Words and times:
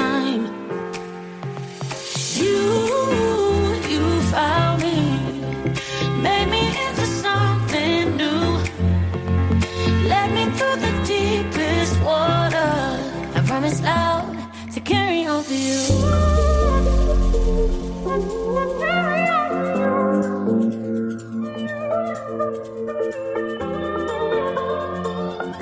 time. 0.00 0.42
You, 2.40 2.60
you 3.92 4.02
found 4.34 4.76
me, 4.86 4.98
made 6.26 6.48
me 6.54 6.62
into 6.84 7.06
something 7.24 8.02
new. 8.20 8.44
Led 10.12 10.28
me 10.36 10.44
through 10.56 10.78
the 10.86 10.92
deepest 11.14 11.94
water. 12.08 12.72
I 13.36 13.40
promise 13.50 13.80
out 13.82 14.26
to 14.74 14.80
carry 14.92 15.20
on 15.32 15.42
for 15.48 15.58
you. 15.68 15.80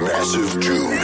Massive 0.01 0.61
June. 0.61 0.99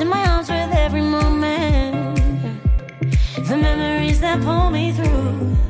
in 0.00 0.08
my 0.08 0.24
arms 0.28 0.48
with 0.48 0.72
every 0.72 1.00
moment. 1.00 2.16
The 3.48 3.56
memories 3.56 4.20
that 4.20 4.40
pull 4.42 4.70
me 4.70 4.92
through. 4.92 5.67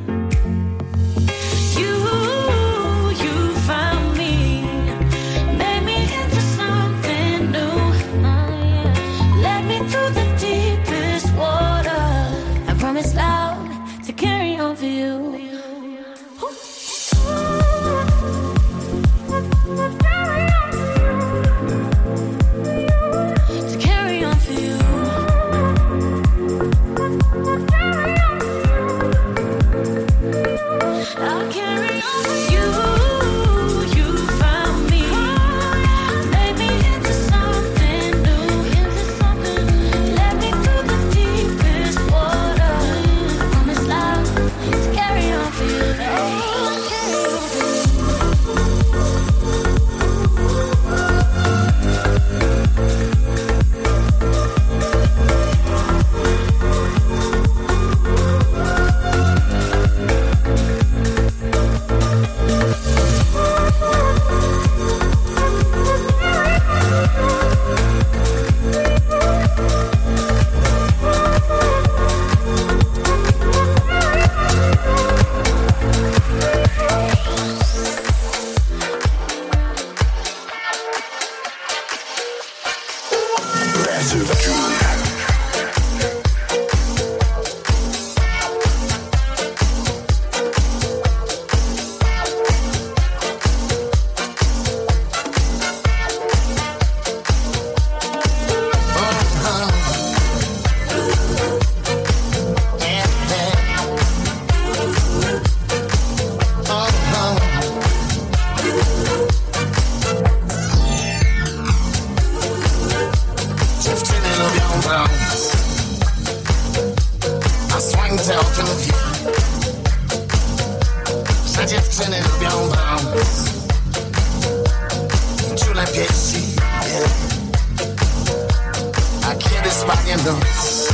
A 129.23 129.35
kiedy 129.35 129.71
spadnie 129.71 130.17
noc 130.17 130.87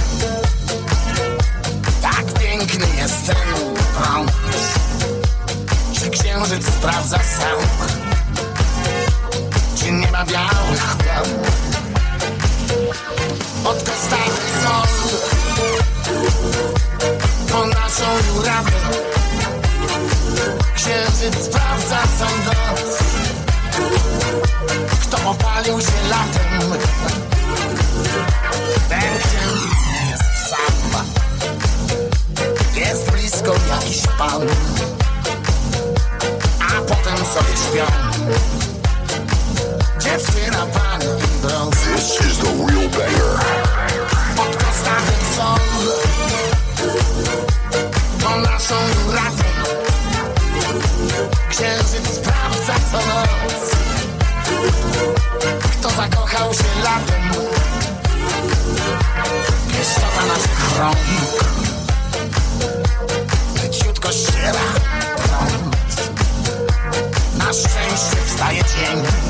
Tak 2.01 2.25
piękny 2.39 2.87
księżyc 6.09 6.67
sprawdza 6.67 7.17
sam. 7.17 7.59
Czy 9.77 9.91
nie 9.91 10.11
ma 10.11 10.25
białych 10.25 10.97
plam 10.97 11.25
Pod 13.63 13.83
kostami 13.83 14.39
sol 14.63 15.09
Po 17.51 17.67
naszą 17.67 18.05
jurawę 18.35 18.71
Księżyc 20.75 21.45
sprawdza 21.45 21.99
co 22.19 22.25
Dziewczyna, 39.99 40.65
i 40.65 41.29
This 41.71 42.19
is 42.21 42.37
the 42.37 42.47
real 42.47 42.89
banger. 42.89 43.39
Pod 44.35 44.55
Po 48.23 48.39
naszą 48.39 48.75
ratę. 49.11 49.49
Księżyc 51.49 52.15
sprawdza 52.15 52.73
co 52.91 52.97
noc. 52.97 53.71
Kto 55.71 55.89
zakochał 55.89 56.53
się 56.53 56.81
latem? 56.83 57.45
Pieszczota 59.71 60.25
naszych 60.27 60.79
rąk 60.79 61.54
wstaje 69.03 69.24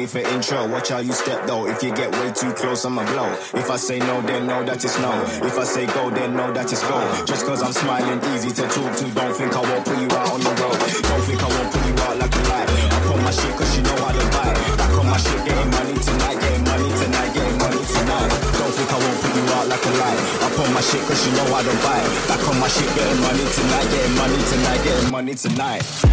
need 0.00 0.10
for 0.10 0.18
intro. 0.18 0.66
Watch 0.68 0.88
how 0.88 0.98
you 0.98 1.12
step 1.12 1.46
though. 1.46 1.66
If 1.66 1.82
you 1.82 1.92
get 1.94 2.10
way 2.12 2.32
too 2.32 2.52
close, 2.52 2.84
I'ma 2.84 3.04
blow. 3.12 3.30
If 3.60 3.70
I 3.70 3.76
say 3.76 3.98
no, 3.98 4.20
then 4.22 4.46
know 4.46 4.64
that 4.64 4.84
it's 4.84 4.98
no. 4.98 5.12
If 5.46 5.58
I 5.58 5.64
say 5.64 5.86
go, 5.86 6.10
then 6.10 6.36
know 6.36 6.52
that 6.52 6.72
it's 6.72 6.82
go. 6.82 6.98
Just 7.26 7.46
cause 7.46 7.62
I'm 7.62 7.72
smiling, 7.72 8.20
easy 8.34 8.50
to 8.50 8.62
talk 8.62 8.92
to. 8.96 9.04
Don't 9.12 9.34
think 9.36 9.52
I 9.52 9.60
won't 9.60 9.84
put 9.84 9.98
you 10.00 10.08
out 10.16 10.28
on 10.32 10.40
the 10.40 10.52
road. 10.60 10.78
Don't 11.08 11.24
think 11.28 11.40
I 11.42 11.48
won't 11.48 11.68
put 11.72 11.82
you 11.86 11.94
out 12.06 12.16
like 12.18 12.34
a 12.34 12.42
light. 12.50 12.68
I 12.68 12.98
put 13.06 13.18
my 13.22 13.30
shit 13.30 13.54
cause 13.56 13.72
you 13.76 13.82
know 13.84 13.96
how 14.00 14.12
to 14.16 14.24
buy. 14.34 14.50
Back 14.80 14.94
on 14.98 15.06
my 15.06 15.18
shit, 15.20 15.40
getting 15.44 15.70
money 15.70 15.94
tonight, 16.00 16.38
getting 16.40 16.64
money 16.64 16.90
tonight, 17.00 17.30
getting 17.36 17.58
money 17.60 17.82
tonight. 17.84 18.30
Don't 18.56 18.72
think 18.76 18.90
I 18.90 18.98
won't 19.04 19.18
put 19.20 19.32
you 19.36 19.44
out 19.56 19.66
like 19.68 19.84
a 19.84 19.92
light. 20.00 20.20
I 20.40 20.48
put 20.56 20.68
my 20.72 20.82
shit 20.88 21.02
cause 21.04 21.20
you 21.26 21.32
know 21.36 21.48
how 21.52 21.62
to 21.62 21.74
buy. 21.84 22.00
Back 22.28 22.42
on 22.48 22.56
my 22.56 22.68
shit, 22.72 22.88
getting 22.96 23.20
money 23.20 23.44
tonight, 23.52 23.88
getting 23.92 24.16
money 24.16 24.40
tonight, 24.48 24.80
getting 24.84 25.10
money 25.12 25.34
tonight. 25.34 26.09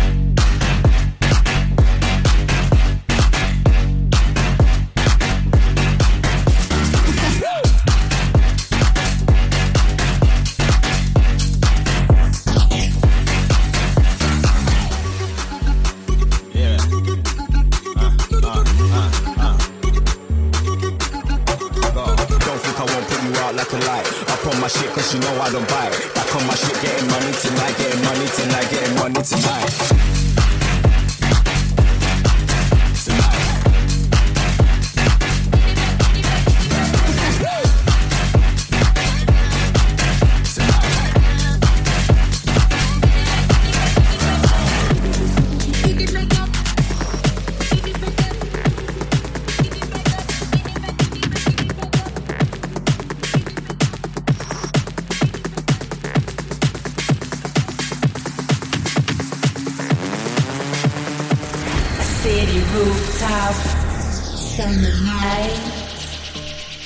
night. 65.04 65.78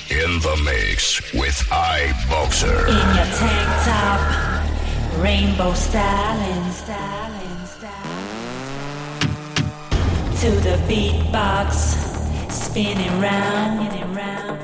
In 0.09 0.39
the 0.39 0.55
mix 0.63 1.21
with 1.33 1.55
iBoxer. 1.69 2.87
In 2.87 3.07
your 3.15 3.29
tank 3.39 3.69
top, 3.87 4.21
rainbow 5.23 5.73
styling, 5.73 6.71
styling, 6.71 7.65
styling. 7.65 8.27
To 10.41 10.49
the 10.67 10.77
beatbox, 10.89 11.71
spinning 12.51 13.19
round, 13.21 13.91
spinning 13.91 14.13
round. 14.15 14.59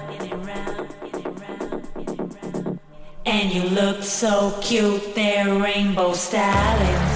And 3.25 3.51
you 3.51 3.63
look 3.63 4.03
so 4.03 4.57
cute 4.61 5.13
there, 5.15 5.59
rainbow 5.61 6.13
styling. 6.13 7.06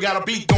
We 0.00 0.06
gotta 0.06 0.24
beat 0.24 0.49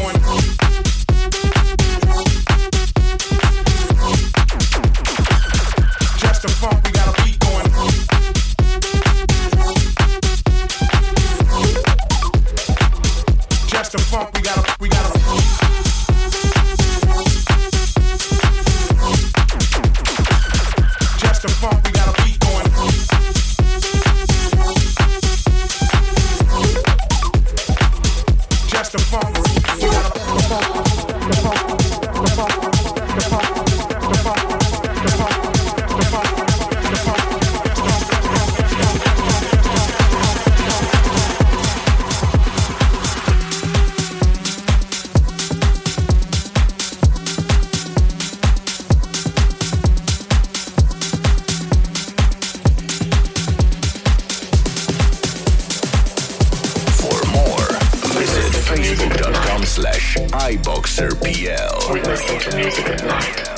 slash 59.72 60.16
iBoxerPL. 60.16 61.94
We 61.94 62.02
listen 62.02 62.38
to 62.40 62.56
music 62.58 62.90
at 62.90 63.02
night. 63.06 63.48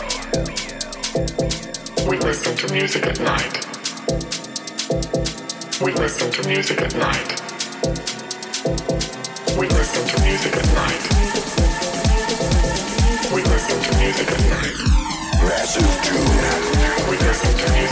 We 2.08 2.18
listen 2.18 2.56
to 2.56 2.72
music 2.72 3.04
at 3.04 3.18
night. 3.18 3.66
We 5.82 5.92
listen 5.92 6.30
to 6.30 6.48
music 6.48 6.80
at 6.82 6.94
night. 6.94 7.42
We 9.58 9.66
listen 9.66 10.06
to 10.06 10.20
music 10.22 10.54
at 10.54 10.66
night. 10.78 11.02
We 13.34 13.42
listen 13.42 13.82
to 13.82 13.98
music 13.98 14.30
at 14.30 14.40
night. 14.54 14.76
Massive 15.42 15.94
June. 16.04 17.10
We 17.10 17.16
listen 17.26 17.50
to 17.58 17.72
music 17.72 17.83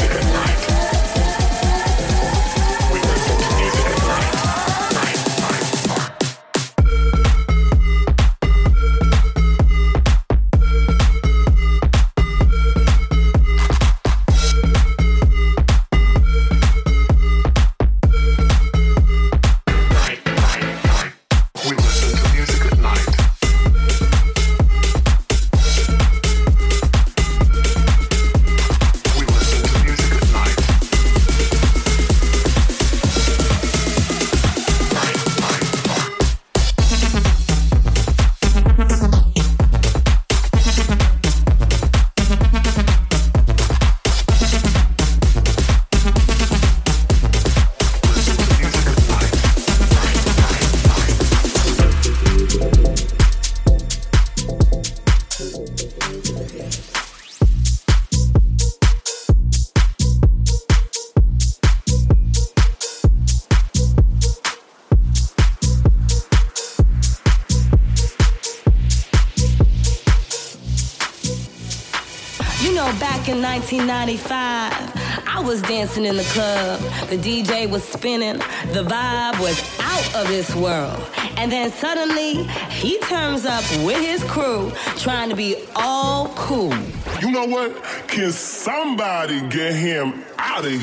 1995, 73.72 75.26
I 75.26 75.40
was 75.40 75.62
dancing 75.62 76.04
in 76.04 76.16
the 76.16 76.24
club. 76.24 76.78
The 77.08 77.16
DJ 77.16 77.70
was 77.70 77.82
spinning. 77.82 78.36
The 78.72 78.84
vibe 78.84 79.40
was 79.40 79.58
out 79.80 80.14
of 80.14 80.28
this 80.28 80.54
world. 80.54 81.02
And 81.38 81.50
then 81.50 81.72
suddenly, 81.72 82.44
he 82.68 82.98
turns 82.98 83.46
up 83.46 83.64
with 83.82 83.96
his 83.96 84.22
crew, 84.24 84.72
trying 84.96 85.30
to 85.30 85.36
be 85.36 85.56
all 85.74 86.28
cool. 86.36 86.74
You 87.22 87.30
know 87.30 87.46
what? 87.46 87.82
Can 88.08 88.30
somebody 88.30 89.40
get 89.48 89.74
him 89.74 90.22
out 90.36 90.66
of 90.66 90.70
here? 90.70 90.82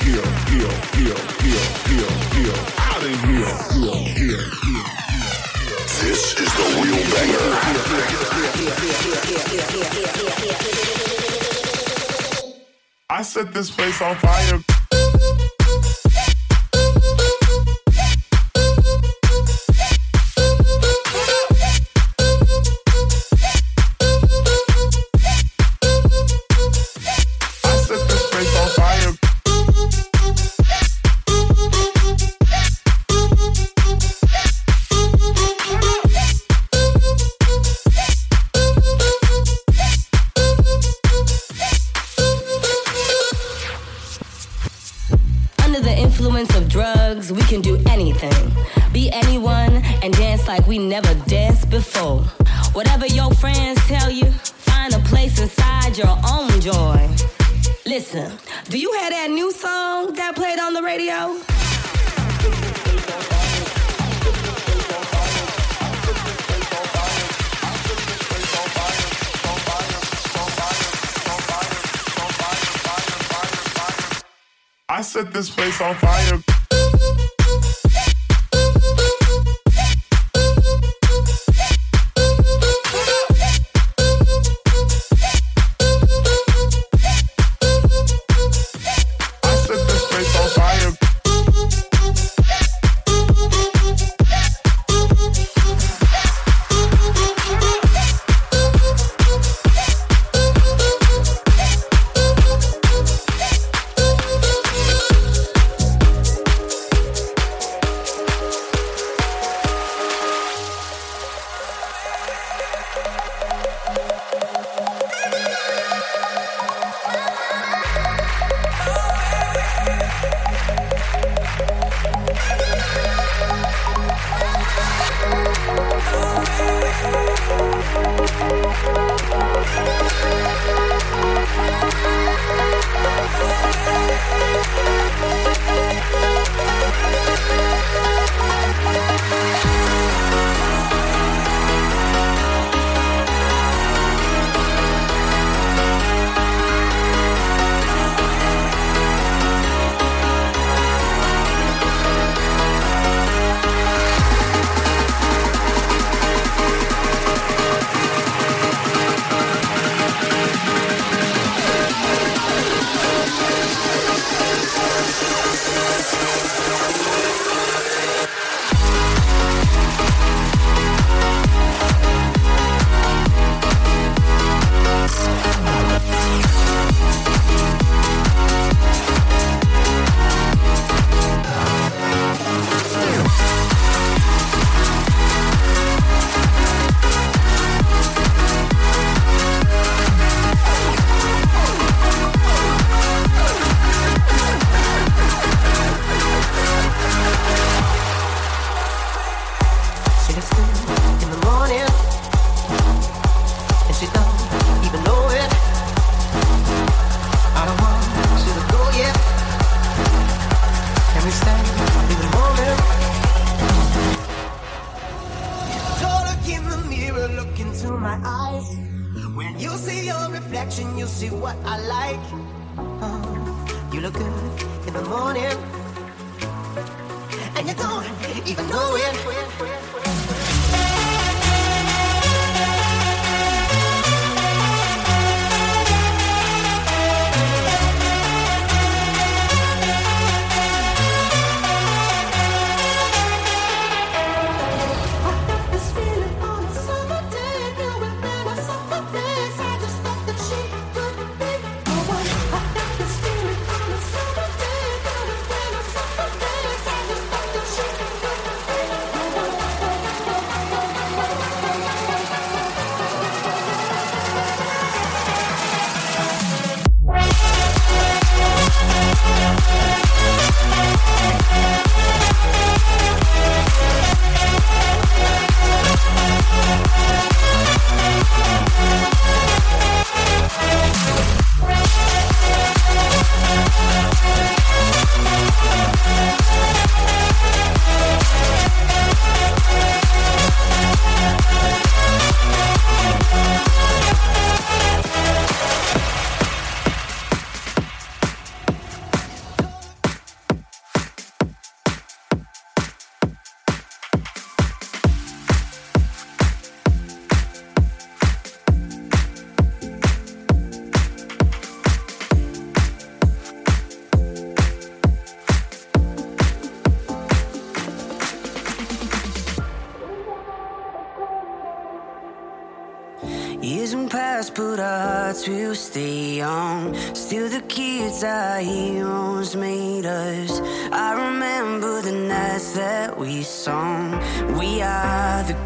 Here, 0.00 0.24
here, 0.48 0.72
here, 0.96 1.20
here, 1.44 1.60
here, 1.92 2.08
here, 2.40 2.56
out 2.78 3.04
of 3.04 3.20
here, 3.28 3.52
here, 3.76 4.00
here, 4.16 4.48
here. 4.64 4.88
This 6.00 6.40
is 6.40 6.50
the 6.56 6.64
real 6.80 7.04
banger. 7.12 7.50
Set 13.44 13.54
this 13.54 13.70
place 13.70 14.02
on 14.02 14.14
fire. 14.16 14.69
I 75.00 75.02
set 75.02 75.32
this 75.32 75.48
place 75.48 75.80
on 75.80 75.94
fire. 75.94 76.49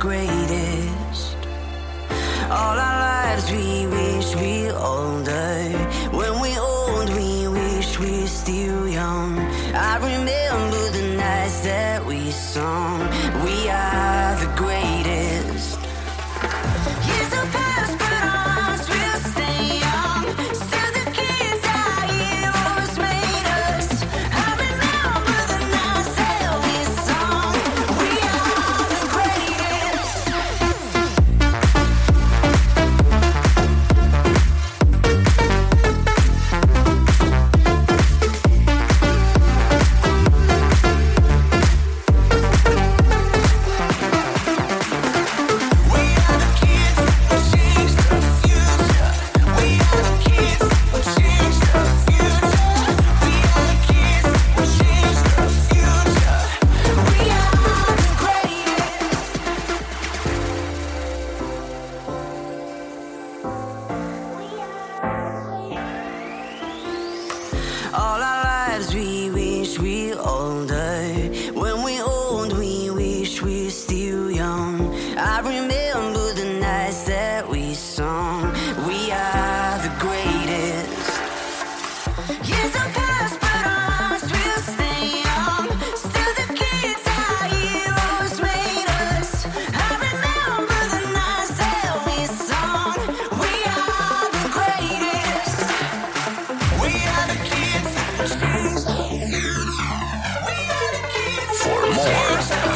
Are 0.03 0.74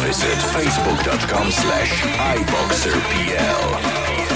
visit 0.09 0.39
facebook.com 0.57 1.51
slash 1.51 2.03
iboxerpl. 2.39 4.28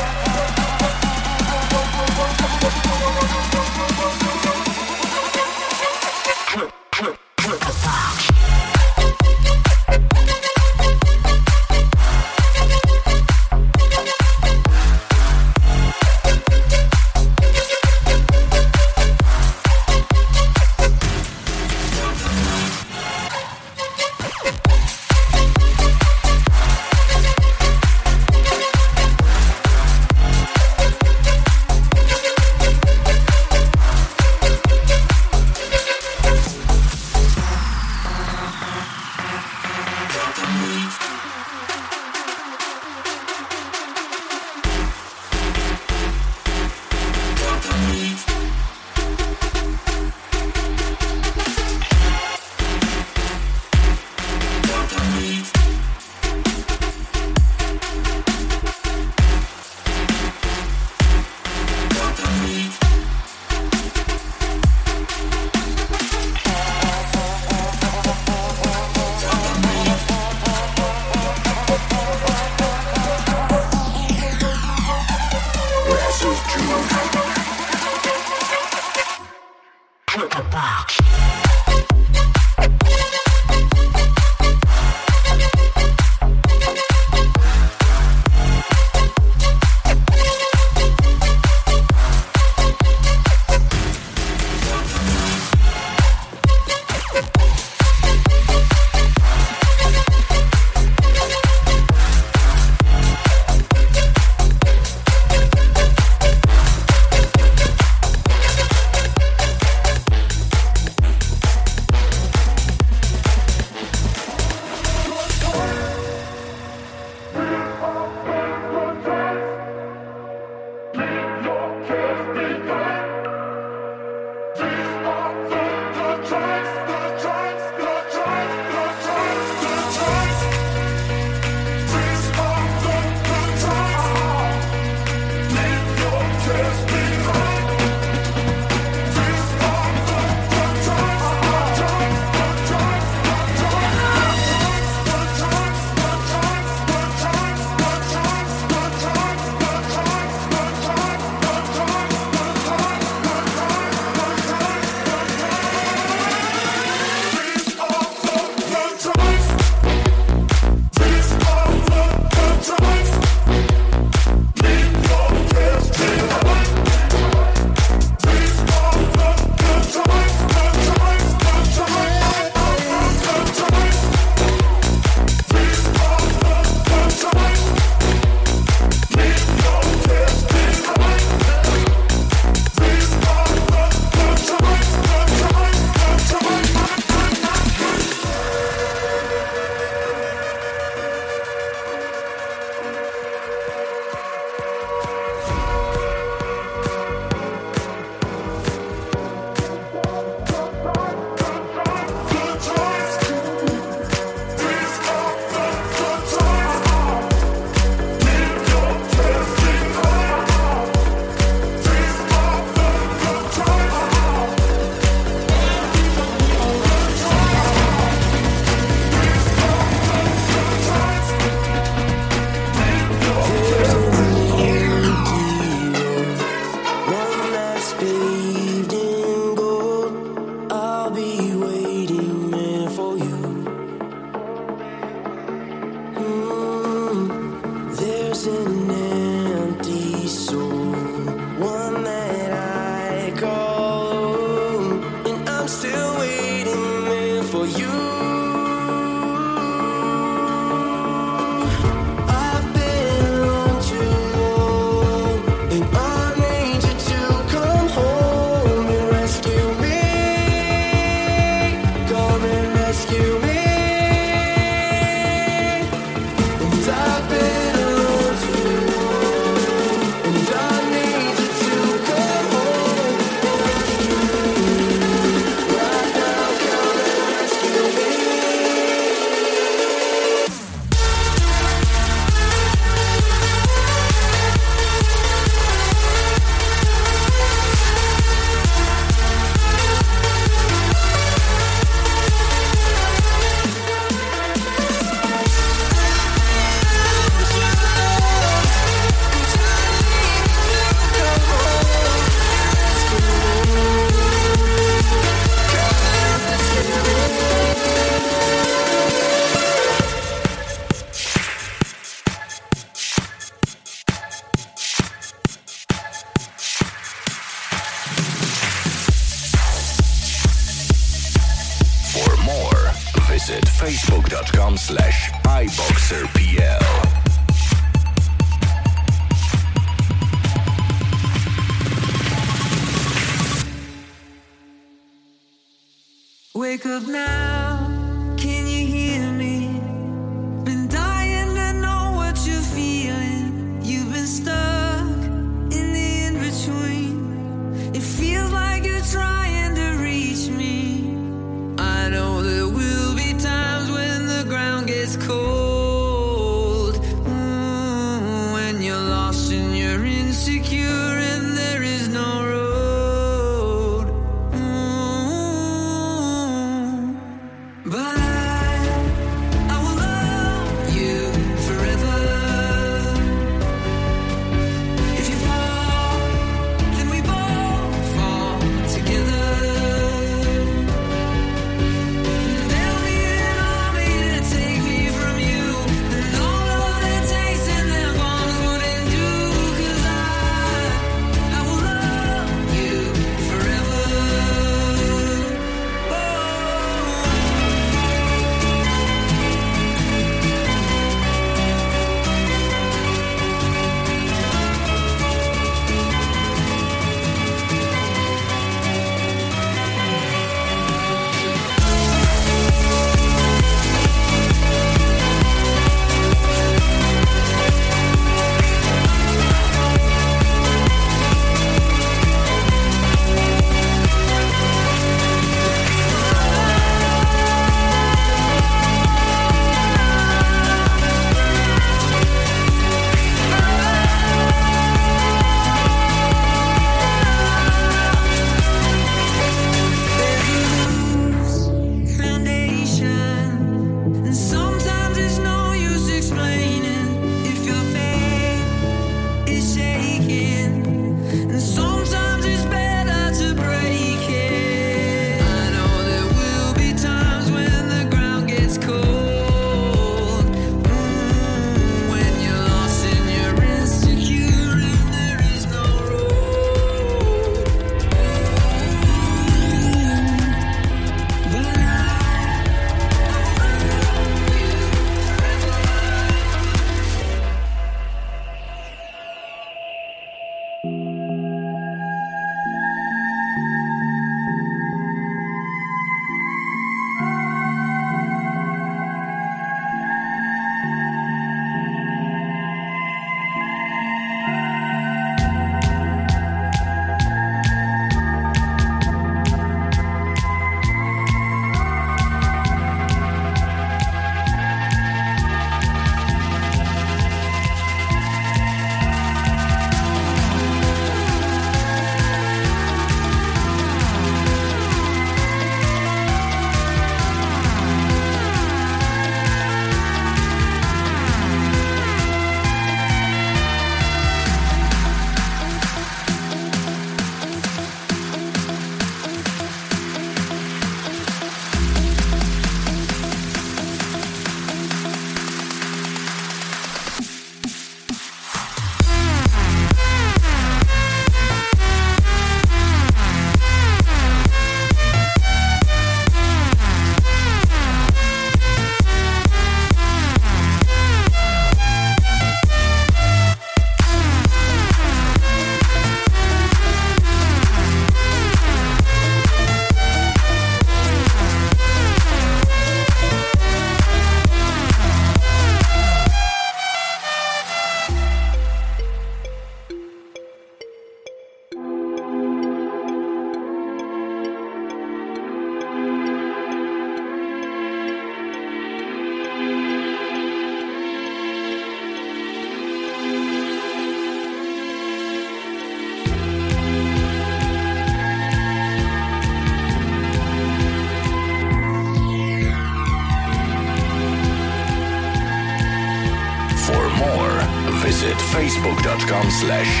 Slash 599.61 600.00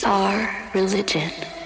is 0.00 0.04
our 0.04 0.48
religion. 0.72 1.59